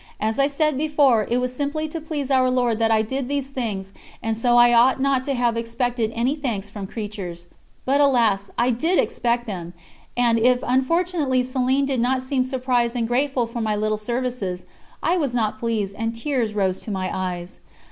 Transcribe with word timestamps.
As 0.19 0.39
I 0.39 0.47
said 0.47 0.79
before, 0.79 1.27
it 1.29 1.37
was 1.37 1.55
simply 1.55 1.87
to 1.89 2.01
please 2.01 2.31
Our 2.31 2.49
Lord 2.49 2.79
that 2.79 2.89
I 2.89 3.03
did 3.03 3.27
these 3.29 3.51
things, 3.51 3.93
and 4.23 4.35
so 4.35 4.57
I 4.57 4.73
ought 4.73 4.99
not 4.99 5.23
to 5.25 5.35
have 5.35 5.55
expected 5.55 6.11
any 6.15 6.35
thanks 6.35 6.71
from 6.71 6.87
creatures. 6.87 7.45
But, 7.85 8.01
alas! 8.01 8.49
I 8.57 8.71
did 8.71 8.97
expect 8.97 9.45
them, 9.45 9.73
and, 10.17 10.39
if 10.39 10.63
unfortunately 10.65 11.43
Céline 11.43 11.85
did 11.85 11.99
not 11.99 12.23
seem 12.23 12.43
surprised 12.43 12.95
and 12.95 13.07
grateful 13.07 13.45
for 13.45 13.61
my 13.61 13.75
little 13.75 13.95
services, 13.99 14.65
I 15.03 15.17
was 15.17 15.35
not 15.35 15.59
pleased, 15.59 15.95
and 15.95 16.15
tears 16.15 16.55
rose 16.55 16.79
to 16.79 16.89
my 16.89 17.11
eyes. 17.13 17.59